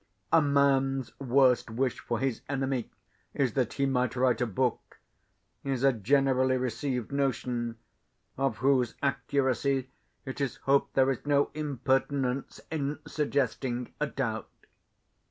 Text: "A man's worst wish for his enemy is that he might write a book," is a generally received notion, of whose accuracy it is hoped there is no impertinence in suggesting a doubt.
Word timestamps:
"A 0.33 0.41
man's 0.41 1.11
worst 1.19 1.69
wish 1.69 1.99
for 1.99 2.17
his 2.17 2.41
enemy 2.49 2.89
is 3.35 3.53
that 3.53 3.73
he 3.73 3.85
might 3.85 4.15
write 4.15 4.41
a 4.41 4.47
book," 4.47 4.97
is 5.63 5.83
a 5.83 5.93
generally 5.93 6.57
received 6.57 7.11
notion, 7.11 7.77
of 8.35 8.57
whose 8.57 8.95
accuracy 9.03 9.91
it 10.25 10.41
is 10.41 10.55
hoped 10.65 10.95
there 10.95 11.11
is 11.11 11.23
no 11.27 11.51
impertinence 11.53 12.59
in 12.71 12.97
suggesting 13.05 13.93
a 13.99 14.07
doubt. 14.07 14.49